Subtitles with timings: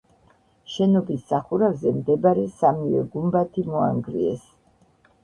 [0.75, 4.49] შენობის სახურავზე მდებარე სამივე გუმბათი მოანგრიეს.